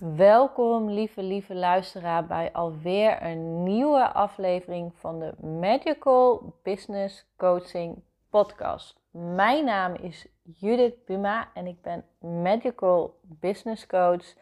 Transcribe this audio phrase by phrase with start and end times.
[0.00, 9.00] Welkom, lieve, lieve luisteraar, bij alweer een nieuwe aflevering van de Magical Business Coaching Podcast.
[9.10, 12.04] Mijn naam is Judith Buma en ik ben
[12.42, 14.34] Magical Business Coach.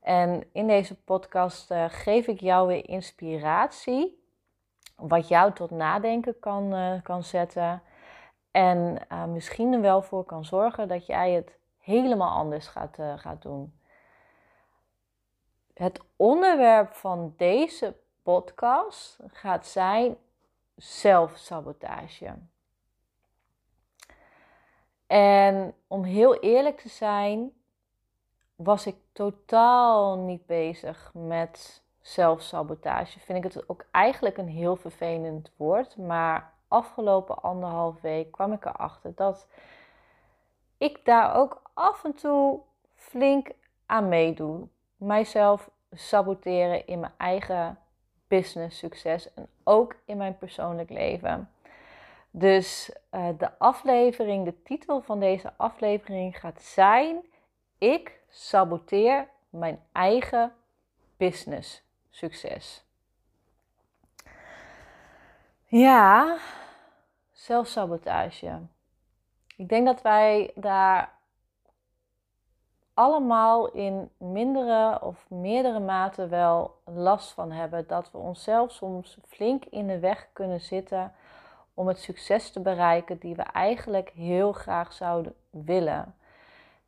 [0.00, 4.22] En in deze podcast uh, geef ik jou weer inspiratie,
[4.96, 7.82] wat jou tot nadenken kan, uh, kan zetten.
[8.50, 13.42] En uh, misschien er wel voor kan zorgen dat jij het helemaal anders gaat, gaat
[13.42, 13.77] doen.
[15.78, 20.16] Het onderwerp van deze podcast gaat zijn
[20.74, 22.34] zelfsabotage.
[25.06, 27.52] En om heel eerlijk te zijn,
[28.56, 33.20] was ik totaal niet bezig met zelfsabotage.
[33.20, 35.96] Vind ik het ook eigenlijk een heel vervelend woord.
[35.96, 39.46] Maar afgelopen anderhalf week kwam ik erachter dat
[40.78, 42.60] ik daar ook af en toe
[42.94, 43.50] flink
[43.86, 44.68] aan meedoe
[44.98, 47.78] mijzelf saboteren in mijn eigen
[48.28, 51.50] business succes en ook in mijn persoonlijk leven.
[52.30, 57.22] Dus uh, de aflevering, de titel van deze aflevering gaat zijn:
[57.78, 60.52] Ik saboteer mijn eigen
[61.16, 62.84] business succes.
[65.66, 66.36] Ja,
[67.32, 68.60] zelfsabotage.
[69.56, 71.17] Ik denk dat wij daar
[72.98, 77.86] allemaal in mindere of meerdere mate wel last van hebben.
[77.86, 81.12] Dat we onszelf soms flink in de weg kunnen zitten
[81.74, 86.14] om het succes te bereiken die we eigenlijk heel graag zouden willen.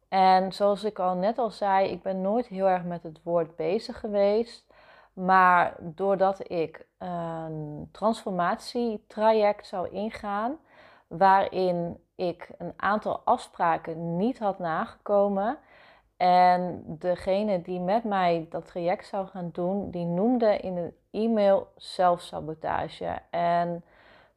[0.09, 3.57] En zoals ik al net al zei, ik ben nooit heel erg met het woord
[3.57, 4.65] bezig geweest.
[5.13, 10.57] Maar doordat ik een transformatietraject zou ingaan,
[11.07, 15.59] waarin ik een aantal afspraken niet had nagekomen,
[16.21, 21.69] en degene die met mij dat traject zou gaan doen, die noemde in een e-mail
[21.77, 23.19] zelfsabotage.
[23.31, 23.85] En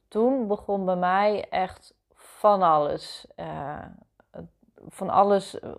[0.07, 3.27] toen begon bij mij echt van alles.
[3.35, 3.85] Uh,
[4.87, 5.71] van alles eh,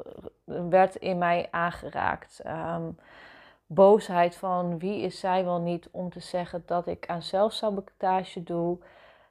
[0.44, 2.42] werd in mij aangeraakt.
[2.46, 2.98] Um,
[3.66, 8.78] boosheid van wie is zij wel niet om te zeggen dat ik aan zelfsabotage doe.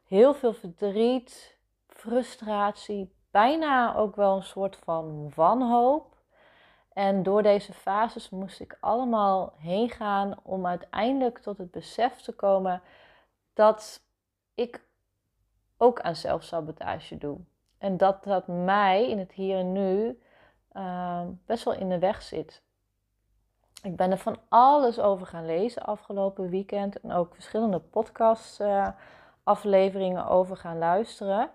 [0.07, 1.57] Heel veel verdriet,
[1.87, 6.12] frustratie, bijna ook wel een soort van wanhoop.
[6.93, 12.31] En door deze fases moest ik allemaal heen gaan om uiteindelijk tot het besef te
[12.31, 12.81] komen
[13.53, 14.01] dat
[14.55, 14.85] ik
[15.77, 17.37] ook aan zelfsabotage doe.
[17.77, 20.21] En dat dat mij in het hier en nu
[20.73, 22.63] uh, best wel in de weg zit.
[23.81, 28.87] Ik ben er van alles over gaan lezen afgelopen weekend en ook verschillende podcast uh,
[29.43, 31.49] afleveringen over gaan luisteren.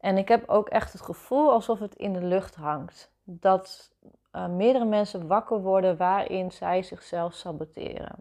[0.00, 3.12] En ik heb ook echt het gevoel alsof het in de lucht hangt.
[3.24, 3.94] Dat
[4.36, 8.14] uh, meerdere mensen wakker worden waarin zij zichzelf saboteren.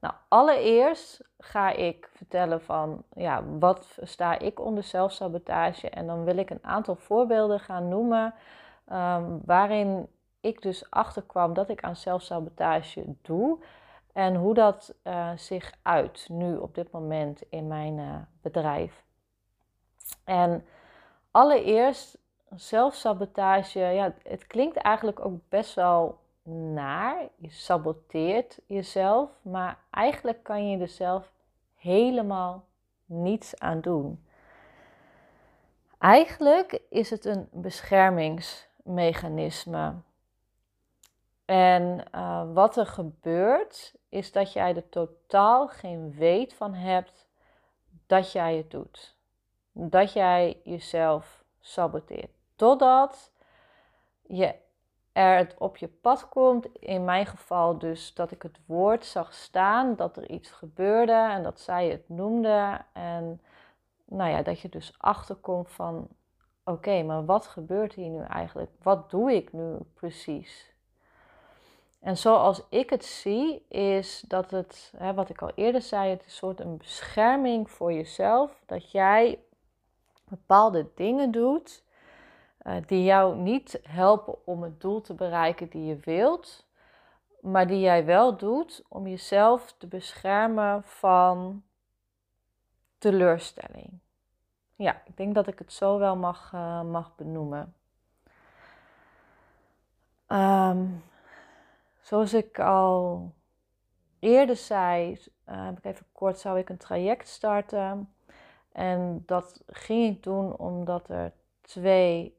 [0.00, 6.36] Nou, allereerst ga ik vertellen van ja, wat sta ik onder zelfsabotage en dan wil
[6.36, 8.34] ik een aantal voorbeelden gaan noemen
[8.92, 10.08] um, waarin
[10.40, 13.58] ik dus achterkwam dat ik aan zelfsabotage doe
[14.12, 19.04] en hoe dat uh, zich uit nu op dit moment in mijn uh, bedrijf.
[20.24, 20.66] En
[21.30, 22.17] allereerst
[22.54, 26.18] zelfsabotage, ja, het klinkt eigenlijk ook best wel
[26.74, 27.28] naar.
[27.36, 31.32] Je saboteert jezelf, maar eigenlijk kan je er zelf
[31.74, 32.64] helemaal
[33.04, 34.26] niets aan doen.
[35.98, 39.94] Eigenlijk is het een beschermingsmechanisme.
[41.44, 47.26] En uh, wat er gebeurt, is dat jij er totaal geen weet van hebt
[48.06, 49.16] dat jij het doet.
[49.72, 52.37] Dat jij jezelf saboteert.
[52.58, 53.32] Totdat
[54.22, 54.54] je
[55.12, 56.66] er het op je pad komt.
[56.72, 61.42] In mijn geval dus dat ik het woord zag staan, dat er iets gebeurde en
[61.42, 62.80] dat zij het noemde.
[62.92, 63.40] En
[64.04, 66.08] nou ja, dat je dus achterkomt van
[66.64, 68.70] oké, maar wat gebeurt hier nu eigenlijk?
[68.82, 70.72] Wat doe ik nu precies?
[72.00, 76.20] En zoals ik het zie, is dat het, hè, wat ik al eerder zei, het
[76.20, 78.62] is een soort een bescherming voor jezelf.
[78.66, 79.38] Dat jij
[80.24, 81.86] bepaalde dingen doet
[82.86, 86.66] die jou niet helpen om het doel te bereiken die je wilt,
[87.40, 91.62] maar die jij wel doet om jezelf te beschermen van
[92.98, 93.98] teleurstelling.
[94.76, 97.74] Ja, ik denk dat ik het zo wel mag, uh, mag benoemen.
[100.28, 101.04] Um,
[102.00, 103.32] zoals ik al
[104.18, 108.12] eerder zei, heb ik even kort, zou ik een traject starten.
[108.72, 112.37] En dat ging ik doen omdat er twee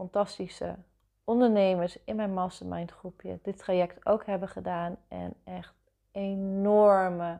[0.00, 0.76] fantastische
[1.24, 5.74] ondernemers in mijn mastermind groepje dit traject ook hebben gedaan en echt
[6.12, 7.38] enorme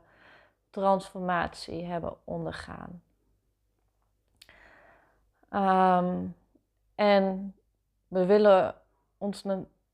[0.70, 3.02] transformatie hebben ondergaan.
[5.50, 6.36] Um,
[6.94, 7.54] en
[8.08, 8.74] we willen
[9.18, 9.44] ons,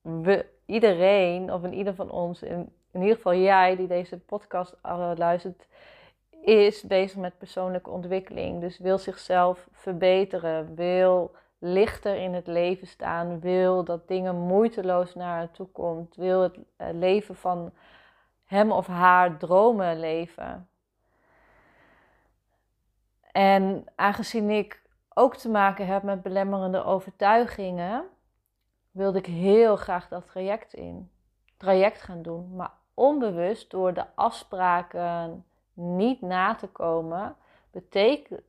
[0.00, 4.76] we, iedereen, of in ieder van ons, in, in ieder geval jij die deze podcast
[5.16, 5.66] luistert,
[6.40, 8.60] is bezig met persoonlijke ontwikkeling.
[8.60, 15.36] Dus wil zichzelf verbeteren, wil lichter in het leven staan, wil dat dingen moeiteloos naar
[15.36, 17.72] haar toe komt, wil het eh, leven van
[18.44, 20.68] hem of haar dromen leven.
[23.32, 24.82] En aangezien ik
[25.14, 28.04] ook te maken heb met belemmerende overtuigingen,
[28.90, 31.10] wilde ik heel graag dat traject in,
[31.56, 32.56] traject gaan doen.
[32.56, 37.36] Maar onbewust door de afspraken niet na te komen,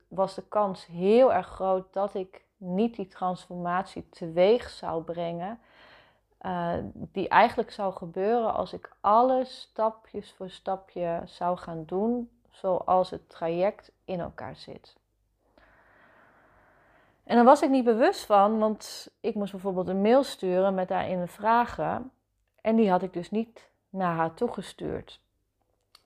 [0.08, 5.58] was de kans heel erg groot dat ik niet die transformatie teweeg zou brengen.
[6.42, 13.10] Uh, die eigenlijk zou gebeuren als ik alles stapjes voor stapje zou gaan doen zoals
[13.10, 14.96] het traject in elkaar zit.
[17.24, 20.88] En daar was ik niet bewust van, want ik moest bijvoorbeeld een mail sturen met
[20.88, 22.10] daarin vragen.
[22.60, 25.20] En die had ik dus niet naar haar toegestuurd.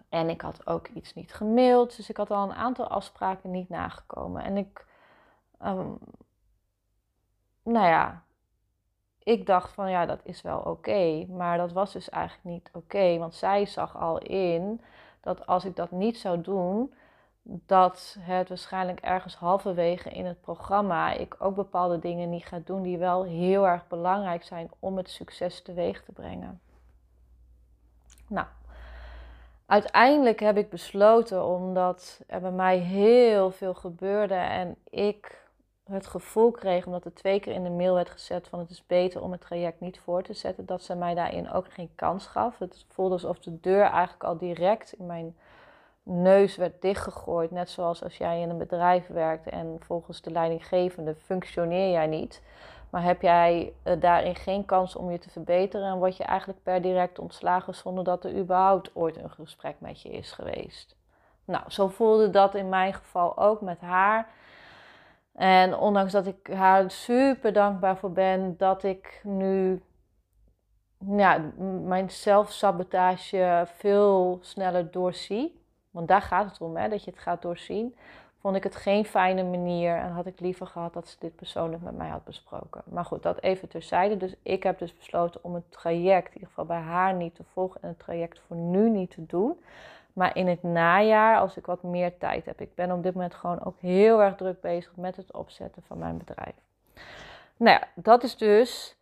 [0.08, 3.68] En ik had ook iets niet gemaild, dus ik had al een aantal afspraken niet
[3.68, 4.42] nagekomen.
[4.42, 4.86] En ik,
[5.64, 5.98] um,
[7.62, 8.22] nou ja,
[9.18, 11.26] ik dacht van ja, dat is wel oké.
[11.28, 14.80] maar dat was dus eigenlijk niet oké, want zij zag al in
[15.20, 16.94] dat als ik dat niet zou doen,
[17.42, 22.82] dat het waarschijnlijk ergens halverwege in het programma ik ook bepaalde dingen niet ga doen
[22.82, 26.60] die wel heel erg belangrijk zijn om het succes teweeg te brengen.
[28.28, 28.46] Nou,
[29.66, 35.41] uiteindelijk heb ik besloten, omdat er bij mij heel veel gebeurde en ik
[35.84, 38.86] het gevoel kreeg, omdat er twee keer in de mail werd gezet van het is
[38.86, 42.26] beter om het traject niet voor te zetten, dat ze mij daarin ook geen kans
[42.26, 42.58] gaf.
[42.58, 45.36] Het voelde alsof de deur eigenlijk al direct in mijn
[46.02, 47.50] neus werd dichtgegooid.
[47.50, 52.42] Net zoals als jij in een bedrijf werkt en volgens de leidinggevende functioneer jij niet.
[52.90, 56.62] Maar heb jij uh, daarin geen kans om je te verbeteren en word je eigenlijk
[56.62, 60.96] per direct ontslagen zonder dat er überhaupt ooit een gesprek met je is geweest.
[61.44, 64.28] Nou, zo voelde dat in mijn geval ook met haar.
[65.32, 69.82] En ondanks dat ik haar super dankbaar voor ben dat ik nu
[71.06, 71.52] ja,
[71.84, 75.60] mijn zelfsabotage veel sneller doorzie.
[75.90, 77.96] Want daar gaat het om, hè, dat je het gaat doorzien.
[78.38, 81.82] Vond ik het geen fijne manier en had ik liever gehad dat ze dit persoonlijk
[81.82, 82.82] met mij had besproken.
[82.84, 84.16] Maar goed, dat even terzijde.
[84.16, 87.44] Dus ik heb dus besloten om het traject, in ieder geval bij haar niet te
[87.52, 89.60] volgen en het traject voor nu niet te doen.
[90.12, 92.60] Maar in het najaar, als ik wat meer tijd heb.
[92.60, 95.98] Ik ben op dit moment gewoon ook heel erg druk bezig met het opzetten van
[95.98, 96.54] mijn bedrijf.
[97.56, 98.96] Nou ja, dat is dus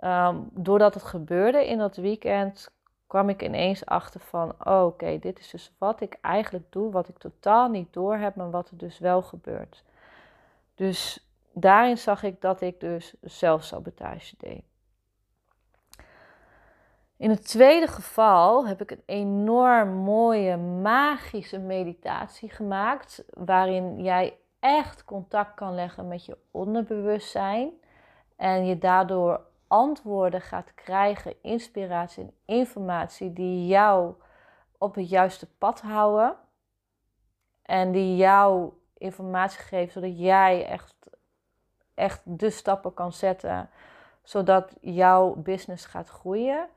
[0.00, 2.70] um, doordat het gebeurde in dat weekend,
[3.06, 7.08] kwam ik ineens achter van, oh, oké, dit is dus wat ik eigenlijk doe, wat
[7.08, 9.84] ik totaal niet door heb, maar wat er dus wel gebeurt.
[10.74, 14.62] Dus daarin zag ik dat ik dus zelfsabotage deed.
[17.20, 25.04] In het tweede geval heb ik een enorm mooie magische meditatie gemaakt, waarin jij echt
[25.04, 27.70] contact kan leggen met je onderbewustzijn
[28.36, 34.14] en je daardoor antwoorden gaat krijgen, inspiratie en informatie die jou
[34.78, 36.36] op het juiste pad houden.
[37.62, 40.94] En die jou informatie geven zodat jij echt,
[41.94, 43.70] echt de stappen kan zetten.
[44.22, 46.68] Zodat jouw business gaat groeien.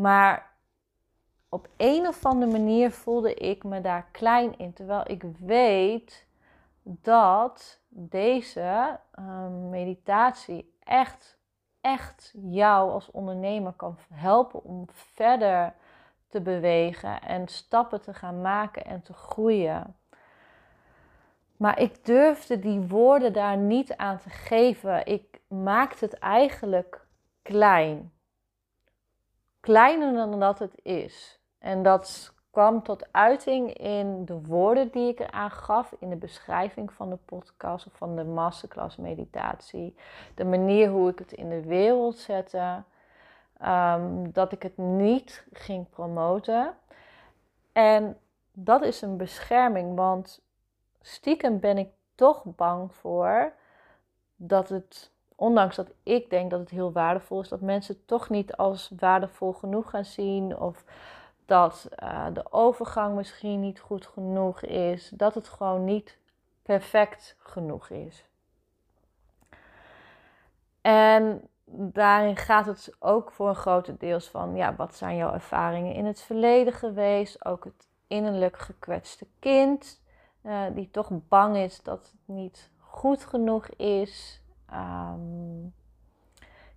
[0.00, 0.52] Maar
[1.48, 4.72] op een of andere manier voelde ik me daar klein in.
[4.72, 6.26] Terwijl ik weet
[6.82, 11.38] dat deze uh, meditatie echt
[11.80, 15.74] echt jou als ondernemer kan helpen om verder
[16.28, 19.96] te bewegen en stappen te gaan maken en te groeien.
[21.56, 25.06] Maar ik durfde die woorden daar niet aan te geven.
[25.06, 27.06] Ik maakte het eigenlijk
[27.42, 28.12] klein.
[29.66, 31.38] Kleiner dan dat het is.
[31.58, 36.92] En dat kwam tot uiting in de woorden die ik eraan gaf in de beschrijving
[36.92, 39.96] van de podcast of van de masterclass meditatie.
[40.34, 42.82] De manier hoe ik het in de wereld zette.
[43.58, 46.74] Ehm, dat ik het niet ging promoten.
[47.72, 48.18] En
[48.52, 50.42] dat is een bescherming, want
[51.00, 53.52] stiekem ben ik toch bang voor
[54.36, 58.28] dat het, ondanks dat ik denk dat het heel waardevol is, dat mensen het toch
[58.28, 60.58] niet als waardevol genoeg gaan zien.
[60.58, 60.84] Of
[61.46, 65.10] dat uh, de overgang misschien niet goed genoeg is.
[65.14, 66.18] Dat het gewoon niet
[66.62, 68.24] perfect genoeg is.
[70.80, 75.94] En daarin gaat het ook voor een grote deels van, ja, wat zijn jouw ervaringen
[75.94, 77.44] in het verleden geweest?
[77.44, 80.00] Ook het innerlijk gekwetste kind,
[80.42, 84.40] uh, die toch bang is dat het niet goed genoeg is.
[84.72, 85.74] Um,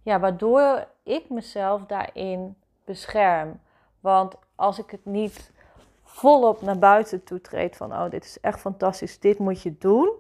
[0.01, 2.55] ja, waardoor ik mezelf daarin
[2.86, 3.62] bescherm.
[4.00, 5.51] Want als ik het niet
[6.03, 10.12] volop naar buiten toe treed van, oh, dit is echt fantastisch, dit moet je doen,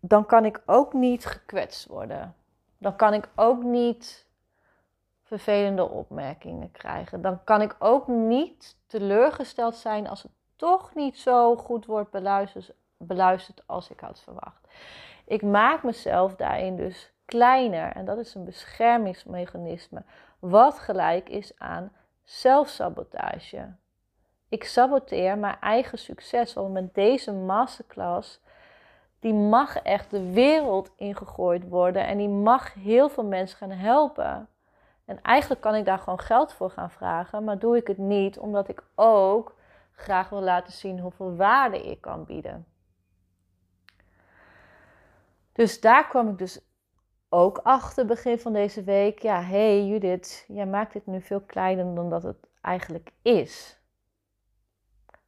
[0.00, 2.34] dan kan ik ook niet gekwetst worden.
[2.78, 4.26] Dan kan ik ook niet
[5.22, 7.22] vervelende opmerkingen krijgen.
[7.22, 12.10] Dan kan ik ook niet teleurgesteld zijn als het toch niet zo goed wordt
[12.98, 14.68] beluisterd als ik had verwacht.
[15.30, 20.02] Ik maak mezelf daarin dus kleiner en dat is een beschermingsmechanisme,
[20.38, 23.74] wat gelijk is aan zelfsabotage.
[24.48, 28.40] Ik saboteer mijn eigen succes, want met deze masterclass
[29.18, 34.48] die mag echt de wereld ingegooid worden en die mag heel veel mensen gaan helpen.
[35.04, 38.38] En eigenlijk kan ik daar gewoon geld voor gaan vragen, maar doe ik het niet
[38.38, 39.56] omdat ik ook
[39.92, 42.66] graag wil laten zien hoeveel waarde ik kan bieden.
[45.52, 46.60] Dus daar kwam ik dus
[47.28, 49.18] ook achter begin van deze week.
[49.18, 53.80] Ja, hey Judith, jij maakt dit nu veel kleiner dan dat het eigenlijk is.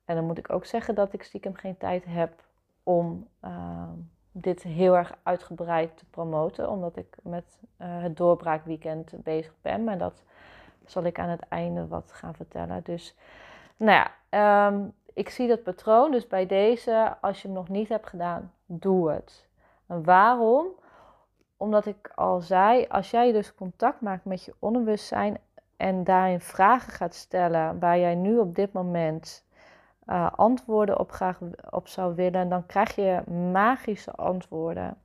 [0.04, 2.44] En dan moet ik ook zeggen dat ik stiekem geen tijd heb
[2.82, 3.90] om ehm,
[4.32, 9.84] dit heel erg uitgebreid te promoten, omdat ik met uh, het doorbraakweekend bezig ben.
[9.84, 10.22] Maar dat
[10.84, 12.82] zal ik aan het einde wat gaan vertellen.
[12.84, 13.16] Dus,
[13.76, 16.10] nou ja, ehm, ik zie dat patroon.
[16.10, 19.46] Dus bij deze, als je hem nog niet hebt gedaan, doe het.
[19.86, 20.66] En waarom?
[21.56, 25.38] Omdat ik al zei, als jij dus contact maakt met je onbewustzijn
[25.76, 29.44] en daarin vragen gaat stellen waar jij nu op dit moment
[30.06, 31.38] uh, antwoorden op graag
[31.70, 34.96] op zou willen, dan krijg je magische antwoorden.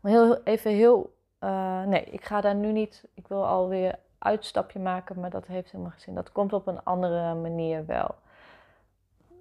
[0.00, 1.16] Maar heel, even heel.
[1.40, 3.04] Uh, nee, ik ga daar nu niet.
[3.14, 6.14] Ik wil alweer uitstapje maken, maar dat heeft helemaal geen zin.
[6.14, 8.14] Dat komt op een andere manier wel.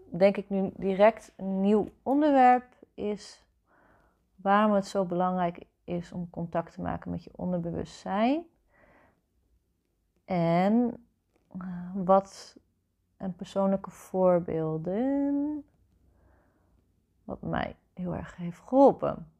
[0.06, 3.43] Denk ik nu direct een nieuw onderwerp is
[4.44, 8.46] waarom het zo belangrijk is om contact te maken met je onderbewustzijn.
[10.26, 11.06] En
[11.62, 12.58] uh, wat
[13.18, 15.64] en persoonlijke voorbeelden.
[17.24, 19.32] Wat mij heel erg heeft geholpen.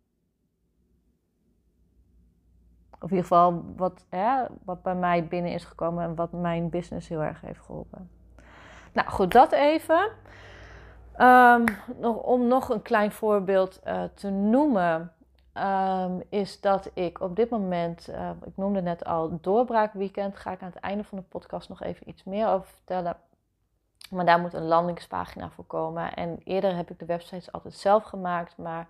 [2.92, 6.70] Of in ieder geval wat, hè, wat bij mij binnen is gekomen en wat mijn
[6.70, 8.10] business heel erg heeft geholpen.
[8.94, 10.12] Nou goed, dat even.
[11.20, 11.64] Um,
[12.00, 15.14] nog, om nog een klein voorbeeld uh, te noemen,
[15.54, 20.62] um, is dat ik op dit moment, uh, ik noemde net al doorbraakweekend, ga ik
[20.62, 23.18] aan het einde van de podcast nog even iets meer over vertellen.
[24.10, 26.14] Maar daar moet een landingspagina voor komen.
[26.14, 28.58] En eerder heb ik de websites altijd zelf gemaakt.
[28.58, 28.88] Maar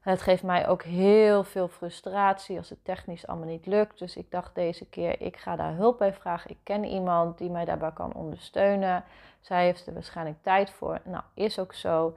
[0.00, 3.98] het geeft mij ook heel veel frustratie als het technisch allemaal niet lukt.
[3.98, 6.50] Dus ik dacht deze keer, ik ga daar hulp bij vragen.
[6.50, 9.04] Ik ken iemand die mij daarbij kan ondersteunen.
[9.40, 11.00] Zij heeft er waarschijnlijk tijd voor.
[11.04, 12.16] Nou, is ook zo.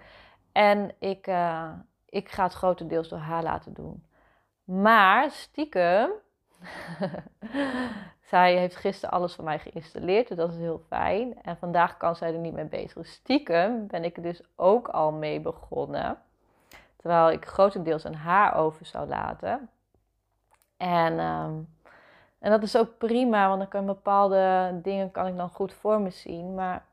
[0.51, 1.69] En ik, uh,
[2.05, 4.03] ik ga het grotendeels door haar laten doen.
[4.63, 6.11] Maar stiekem
[8.31, 11.41] zij heeft gisteren alles van mij geïnstalleerd, dus dat is heel fijn.
[11.43, 13.07] En vandaag kan zij er niet mee bezig.
[13.07, 16.17] Stiekem ben ik er dus ook al mee begonnen.
[16.95, 19.69] Terwijl ik grotendeels aan haar over zou laten.
[20.77, 21.53] En, ehm,
[22.39, 26.01] en dat is ook prima, want dan kan bepaalde dingen kan ik dan goed voor
[26.01, 26.55] me zien.
[26.55, 26.85] Maar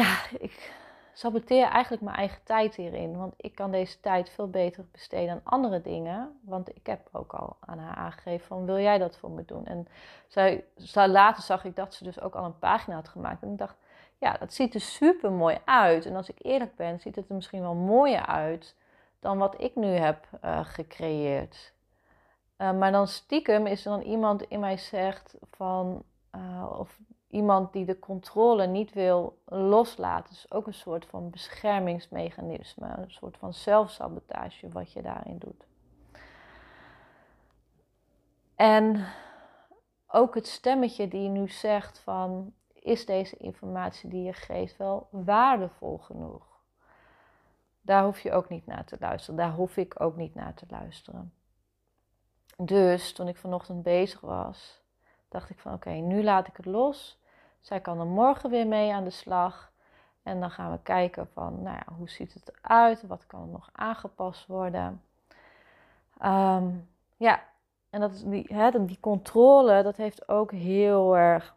[0.00, 0.72] ja, ik,
[1.12, 3.16] saboteer eigenlijk mijn eigen tijd hierin.
[3.16, 6.40] Want ik kan deze tijd veel beter besteden aan andere dingen.
[6.44, 9.66] Want ik heb ook al aan haar aangegeven van wil jij dat voor me doen?
[9.66, 9.88] En
[10.26, 10.64] zij,
[11.06, 13.42] later zag ik dat ze dus ook al een pagina had gemaakt.
[13.42, 13.76] En ik dacht,
[14.18, 16.06] ja, dat ziet er super mooi uit.
[16.06, 18.74] En als ik eerlijk ben, ziet het er misschien wel mooier uit
[19.20, 21.72] dan wat ik nu heb uh, gecreëerd.
[22.58, 26.02] Uh, maar dan stiekem is er dan iemand in mij zegt van,
[26.36, 26.98] uh, of
[27.34, 30.32] iemand die de controle niet wil loslaten.
[30.32, 35.66] Dus ook een soort van beschermingsmechanisme, een soort van zelfsabotage wat je daarin doet.
[38.54, 39.06] En
[40.06, 45.98] ook het stemmetje die nu zegt van is deze informatie die je geeft wel waardevol
[45.98, 46.46] genoeg?
[47.80, 49.36] Daar hoef je ook niet naar te luisteren.
[49.36, 51.32] Daar hoef ik ook niet naar te luisteren.
[52.56, 54.82] Dus toen ik vanochtend bezig was,
[55.28, 57.22] dacht ik van oké, nu laat ik het los.
[57.64, 59.72] Zij kan er morgen weer mee aan de slag.
[60.22, 63.06] En dan gaan we kijken van, nou ja, hoe ziet het eruit?
[63.06, 65.02] Wat kan er nog aangepast worden?
[66.18, 66.70] Ehm,
[67.16, 67.42] ja,
[67.90, 71.54] en dat die, hè, die controle, dat heeft ook heel erg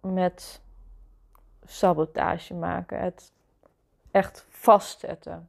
[0.00, 0.60] met
[1.64, 3.00] sabotage maken.
[3.00, 3.32] Het
[4.10, 5.48] echt vastzetten.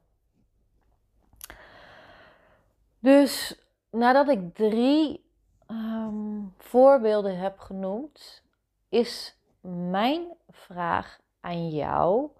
[2.98, 3.60] Dus
[3.90, 5.24] nadat ik drie
[5.66, 8.42] ehm, voorbeelden heb genoemd,
[8.88, 9.35] is
[9.66, 12.30] mijn vraag aan jou: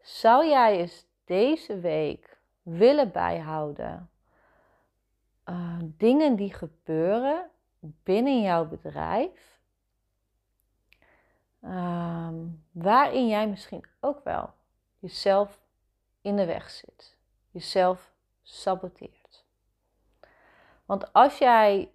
[0.00, 4.10] zou jij eens deze week willen bijhouden
[5.44, 9.60] uh, dingen die gebeuren binnen jouw bedrijf,
[11.60, 12.28] uh,
[12.70, 14.50] waarin jij misschien ook wel
[14.98, 15.60] jezelf
[16.20, 17.16] in de weg zit,
[17.50, 19.44] jezelf saboteert?
[20.84, 21.92] Want als jij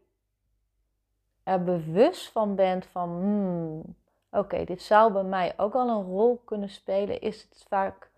[1.43, 3.95] er bewust van bent van, hmm,
[4.37, 8.09] oké, dit zou bij mij ook al een rol kunnen spelen, is het vaak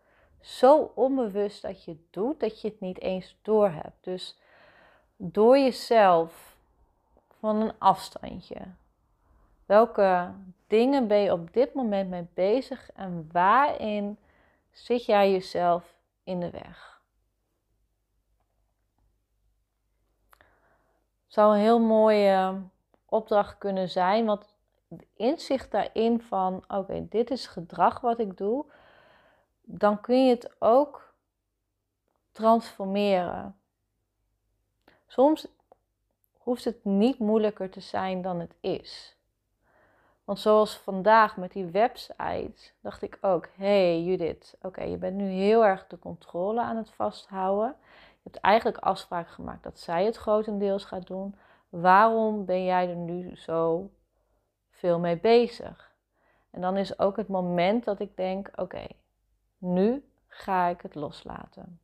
[0.41, 4.03] zo onbewust dat je het doet dat je het niet eens doorhebt.
[4.03, 4.37] Dus
[5.15, 6.55] door jezelf
[7.39, 8.61] van een afstandje.
[9.65, 10.31] Welke
[10.67, 14.17] dingen ben je op dit moment mee bezig en waarin
[14.71, 17.01] zit jij jezelf in de weg?
[21.27, 22.61] Zou een heel mooie
[23.05, 24.55] opdracht kunnen zijn, want
[25.15, 28.65] inzicht daarin van oké, dit is gedrag wat ik doe,
[29.61, 31.13] dan kun je het ook
[32.31, 33.57] transformeren.
[35.07, 35.47] Soms
[36.37, 39.17] hoeft het niet moeilijker te zijn dan het is.
[40.23, 45.27] Want zoals vandaag met die website, dacht ik ook: hey Judith, oké, je bent nu
[45.27, 47.75] heel erg de controle aan het vasthouden.
[48.11, 51.35] Je hebt eigenlijk afspraak gemaakt dat zij het grotendeels gaat doen.
[51.69, 53.89] Waarom ben jij er nu zo
[54.79, 55.95] veel mee bezig?
[56.51, 58.85] En dan is ook het moment dat ik denk: oké,
[59.57, 61.79] nu ga ik het loslaten.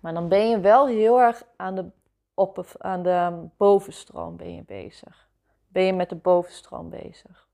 [0.00, 1.90] Maar dan ben je wel heel erg aan de,
[2.34, 5.28] op, aan de bovenstroom ben je bezig.
[5.68, 7.48] Ben je met de bovenstroom bezig.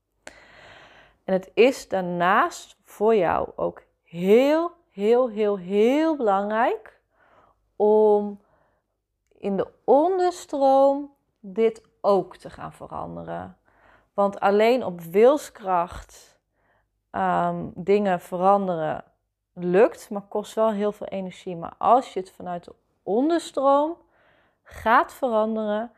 [1.23, 6.99] En het is daarnaast voor jou ook heel, heel, heel, heel belangrijk
[7.75, 8.41] om
[9.37, 13.57] in de onderstroom dit ook te gaan veranderen.
[14.15, 16.39] Want alleen op wilskracht
[17.11, 19.03] um, dingen veranderen
[19.53, 21.55] lukt, maar kost wel heel veel energie.
[21.55, 23.97] Maar als je het vanuit de onderstroom
[24.63, 25.91] gaat veranderen,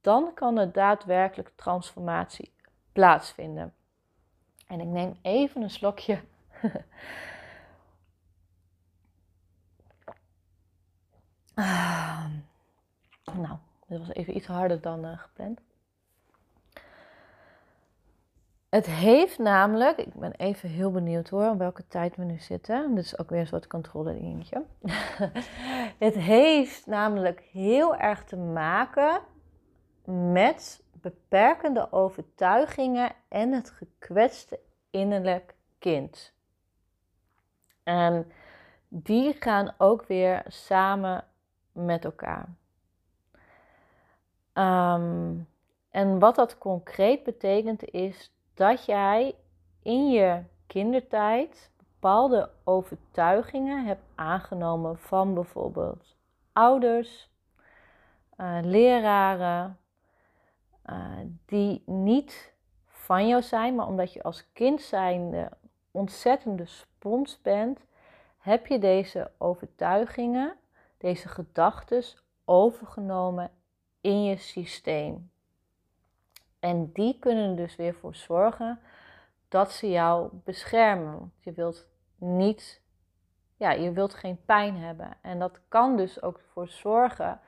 [0.00, 2.52] dan kan er daadwerkelijk transformatie
[2.92, 3.74] plaatsvinden.
[4.66, 6.20] En ik neem even een slokje.
[11.54, 12.24] ah.
[13.32, 13.56] Nou,
[13.86, 15.60] dit was even iets harder dan uh, gepland.
[18.72, 22.94] Het heeft namelijk, ik ben even heel benieuwd hoor, op welke tijd we nu zitten.
[22.94, 24.64] Dit is ook weer een soort controle dingetje.
[26.06, 29.20] het heeft namelijk heel erg te maken
[30.32, 34.58] met beperkende overtuigingen en het gekwetste
[34.90, 36.32] innerlijk kind.
[37.82, 38.32] En
[38.88, 41.24] die gaan ook weer samen
[41.72, 42.48] met elkaar.
[44.52, 45.34] Ehm,
[45.90, 49.34] en wat dat concreet betekent is dat jij
[49.82, 56.16] in je kindertijd bepaalde overtuigingen hebt aangenomen van bijvoorbeeld
[56.52, 57.30] ouders,
[58.36, 59.78] uh, leraren,
[60.86, 62.52] uh, die niet
[62.86, 65.50] van jou zijn, maar omdat je als kind zijnde
[65.90, 67.80] ontzettende spons bent,
[68.38, 70.56] heb je deze overtuigingen,
[70.98, 72.02] deze gedachten
[72.44, 73.50] overgenomen
[74.00, 75.31] in je systeem.
[76.62, 78.80] En die kunnen er dus weer voor zorgen
[79.48, 81.32] dat ze jou beschermen.
[81.40, 82.80] Je wilt niet,
[83.56, 85.16] ja, je wilt geen pijn hebben.
[85.20, 87.40] En dat kan dus ook voor zorgen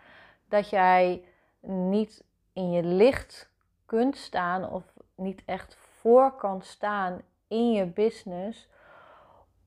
[0.49, 1.25] dat jij
[1.61, 3.51] niet in je licht
[3.87, 8.69] kunt staan of niet echt voor kan staan in je business,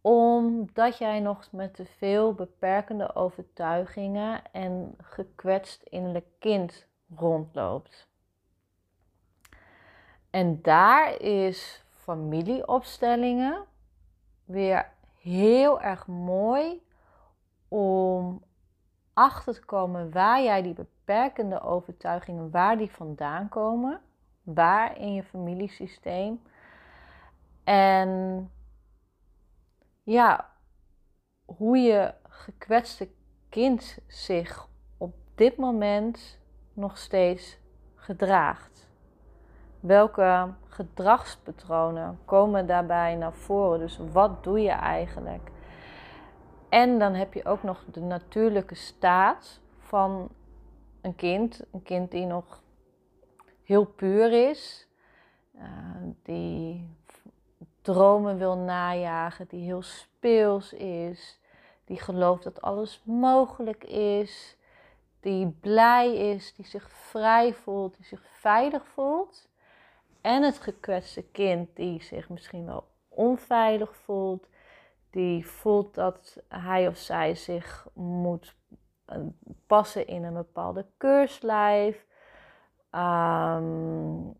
[0.01, 8.07] omdat jij nog met te veel beperkende overtuigingen en gekwetst innerlijk kind rondloopt.
[10.30, 13.66] En daar is familieopstellingen
[14.46, 16.86] weer heel erg mooi
[17.68, 18.44] om
[19.13, 24.02] achter te komen waar jij die beperkende overtuigingen, waar die vandaan komen.
[24.44, 26.42] waar in je familiesysteem.
[27.63, 28.52] En
[30.04, 30.52] ja,
[31.46, 33.10] hoe je gekwetste
[33.50, 36.40] kind zich op dit moment
[36.74, 37.58] nog steeds
[37.96, 38.77] gedraagt.
[39.80, 43.80] Welke gedragspatronen komen daarbij naar voren?
[43.80, 45.52] Dus wat doe je eigenlijk?
[46.70, 50.30] En dan heb je ook nog de natuurlijke staat van
[51.02, 51.63] een kind.
[51.72, 52.62] Een kind die nog
[53.63, 54.88] heel puur is,
[55.56, 55.62] uh,
[56.24, 56.96] die
[57.82, 61.40] dromen wil najagen, die heel speels is,
[61.86, 64.58] die gelooft dat alles mogelijk is,
[65.20, 69.50] die blij is, die zich vrij voelt, die zich veilig voelt.
[70.21, 74.47] En het gekwetste kind die zich misschien wel onveilig voelt,
[75.10, 78.56] die voelt dat hij of zij zich moet
[79.06, 79.17] eh,
[79.67, 82.06] passen in een bepaalde keurslijf,
[82.91, 84.36] um,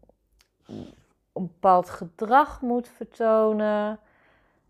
[1.33, 3.99] een bepaald gedrag moet vertonen.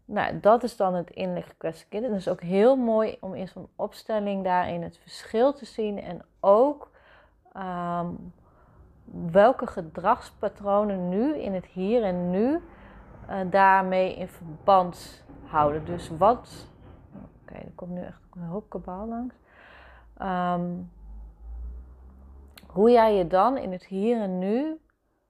[0.06, 2.04] Nou, dat is dan het innerlijk gekwetste kind.
[2.04, 6.02] En het is ook heel mooi om in zo'n opstelling daarin het verschil te zien
[6.02, 6.92] en ook
[7.54, 8.10] ehm,
[9.12, 12.60] welke gedragspatronen nu in het hier en nu
[13.30, 15.86] uh, daarmee in verband houden.
[15.86, 16.68] Dus wat.
[17.42, 19.36] Oké, er komt nu echt een hoop kabaal langs.
[20.18, 20.72] Ehm,
[22.66, 24.80] hoe jij je dan in het hier en nu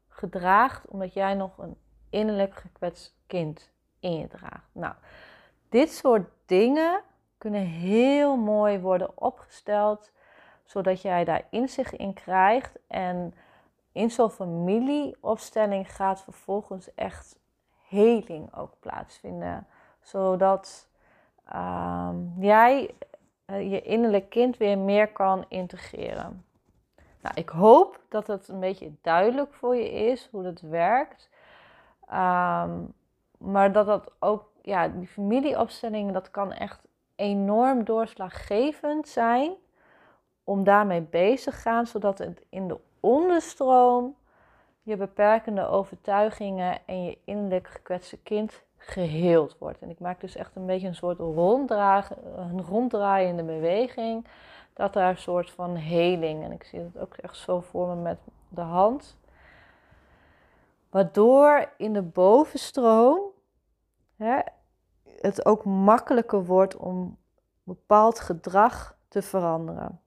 [0.08, 1.78] gedraagt, omdat jij nog een
[2.10, 4.70] innerlijk gekwetst kind in je draagt.
[4.72, 4.94] Nou,
[5.70, 7.02] dit soort dingen
[7.38, 10.12] kunnen heel mooi worden opgesteld,
[10.64, 12.80] zodat jij daar inzicht in krijgt.
[12.88, 13.34] En
[13.98, 17.40] in zo'n familieopstelling gaat vervolgens echt
[17.88, 19.68] heling ook plaatsvinden
[20.02, 20.88] zodat
[21.46, 22.96] ehm, jij
[23.48, 26.46] uh, je innerlijk kind weer meer kan integreren.
[27.22, 31.30] Nou, ik hoop dat het een beetje duidelijk voor je is hoe dat werkt.
[32.08, 32.80] Ehm,
[33.38, 36.82] maar dat dat ook, ja, die familieopstellingen, dat kan echt
[37.16, 39.52] enorm doorslaggevend zijn
[40.44, 44.16] om daarmee bezig te gaan, zodat het in de onderstroom
[44.88, 49.82] je beperkende overtuigingen en je innerlijk gekwetste kind geheeld wordt.
[49.82, 54.28] En ik maak dus echt een beetje een soort een ronddraaiende beweging.
[54.74, 56.44] Dat daar een soort van heling.
[56.44, 58.18] En ik zie het ook echt zo voor me met
[58.50, 59.18] de hand.
[60.90, 63.20] Waardoor in de bovenstroom
[64.16, 64.40] hè,
[65.22, 67.18] het ook makkelijker wordt om
[67.64, 70.02] bepaald gedrag te veranderen.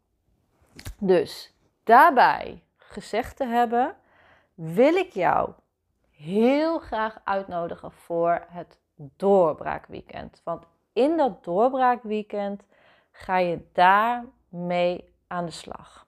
[0.98, 3.96] Dus daarbij gezegd te hebben,
[4.55, 5.50] wil ik jou
[6.11, 10.40] heel graag uitnodigen voor het doorbraakweekend.
[10.44, 12.62] Want in dat doorbraakweekend
[13.11, 16.07] ga je daarmee aan de slag.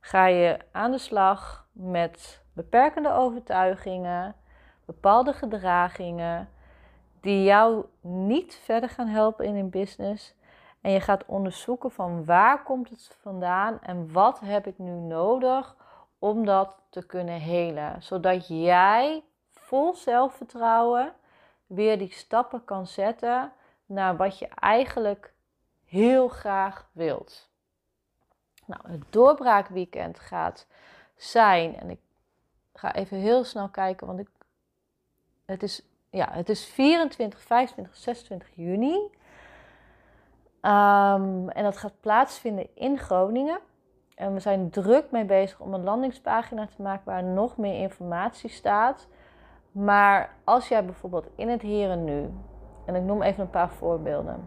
[0.00, 4.34] Ga je aan de slag met beperkende overtuigingen,
[4.84, 6.48] bepaalde gedragingen
[7.20, 10.34] die jou niet verder gaan helpen in een business.
[10.80, 15.76] En je gaat onderzoeken van waar komt het vandaan en wat heb ik nu nodig
[16.20, 18.02] om dat te kunnen helen.
[18.02, 21.14] Zodat jij vol zelfvertrouwen
[21.66, 23.52] weer die stappen kan zetten
[23.86, 25.32] naar wat je eigenlijk
[25.84, 27.48] heel graag wilt.
[28.64, 30.66] Nou, het doorbraakweekend gaat
[31.16, 32.00] zijn, en ik
[32.74, 34.28] ga even heel snel kijken, want ik,
[35.44, 38.94] het, is, ja, het is 24, 25, 26 juni.
[40.62, 43.60] Um, en dat gaat plaatsvinden in Groningen.
[44.20, 48.50] En we zijn druk mee bezig om een landingspagina te maken waar nog meer informatie
[48.50, 49.08] staat.
[49.72, 52.30] Maar als jij bijvoorbeeld in het hier en nu,
[52.84, 54.46] en ik noem even een paar voorbeelden,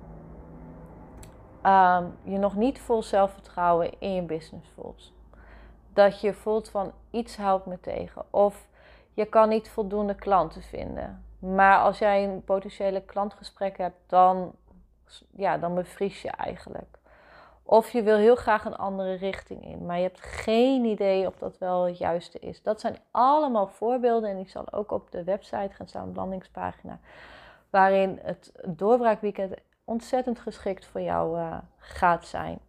[1.66, 5.14] um, je nog niet vol zelfvertrouwen in je business voelt.
[5.94, 8.26] Dat je voelt van iets houdt me tegen.
[8.30, 8.68] Of
[9.14, 11.26] je kan niet voldoende klanten vinden.
[11.40, 14.52] Maar als jij een potentiële klantgesprek hebt, dan,
[15.36, 17.02] ja, dan bevries je eigenlijk.
[17.64, 21.38] Of je wil heel graag een andere richting in, maar je hebt geen idee of
[21.38, 22.62] dat wel het juiste is.
[22.62, 27.00] Dat zijn allemaal voorbeelden en die zal ook op de website gaan staan, de landingspagina.
[27.70, 32.60] Waarin het doorbraakweekend ontzettend geschikt voor jou uh, gaat zijn.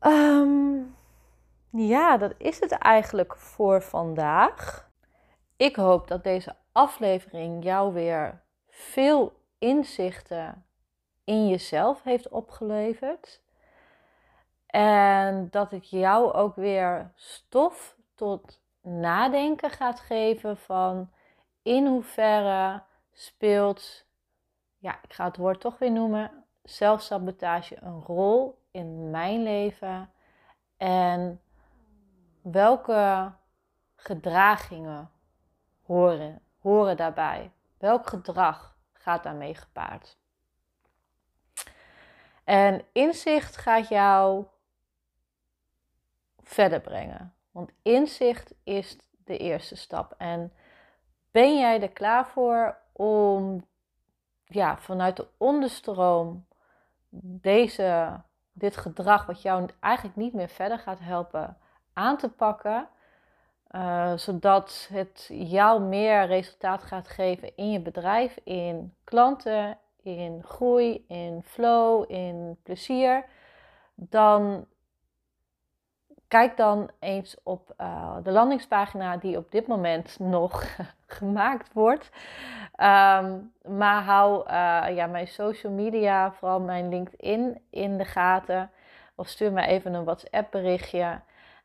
[0.00, 0.96] Um,
[1.70, 4.90] ja, dat is het eigenlijk voor vandaag.
[5.56, 10.64] Ik hoop dat deze aflevering jou weer veel inzichten
[11.24, 13.40] in jezelf heeft opgeleverd.
[14.66, 21.10] En dat het jou ook weer stof tot nadenken gaat geven van
[21.62, 22.82] in hoeverre
[23.12, 24.06] speelt,
[24.78, 30.10] ja, ik ga het woord toch weer noemen, zelfsabotage een rol in mijn leven.
[30.76, 31.40] En
[32.42, 33.32] welke
[33.96, 35.10] gedragingen
[35.82, 37.52] horen, horen daarbij?
[37.78, 40.20] Welk gedrag gaat daarmee gepaard?
[42.44, 44.44] En inzicht gaat jou
[46.42, 47.34] verder brengen.
[47.50, 50.14] Want inzicht is de eerste stap.
[50.18, 50.52] En
[51.30, 53.66] ben jij er klaar voor om
[54.44, 56.46] ja, vanuit de onderstroom
[57.08, 58.20] deze,
[58.52, 61.56] dit gedrag, wat jou eigenlijk niet meer verder gaat helpen,
[61.92, 62.88] aan te pakken?
[63.70, 71.04] Uh, zodat het jou meer resultaat gaat geven in je bedrijf, in klanten, in groei,
[71.08, 73.24] in flow, in plezier.
[73.94, 74.66] Dan
[76.28, 80.64] kijk dan eens op uh, de landingspagina die op dit moment nog
[81.18, 82.10] gemaakt wordt.
[82.76, 88.70] Um, maar hou uh, ja, mijn social media, vooral mijn LinkedIn, in de gaten.
[89.14, 91.20] Of stuur me even een WhatsApp berichtje.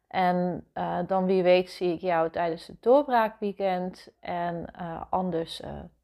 [0.07, 4.07] En uh, dan wie weet zie ik jou tijdens het doorbraakweekend.
[4.19, 4.65] En
[5.09, 5.61] anders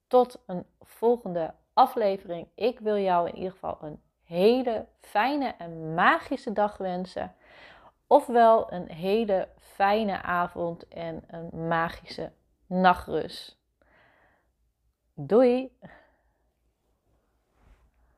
[0.07, 2.47] tot een volgende aflevering.
[2.55, 7.35] Ik wil jou in ieder geval een hele fijne en magische dag wensen.
[8.07, 12.31] Ofwel een hele fijne avond en een magische
[12.67, 13.61] nachtrust.
[15.13, 15.77] Doei!